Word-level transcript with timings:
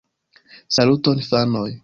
Saluton 0.79 1.21
fanoj 1.29 1.71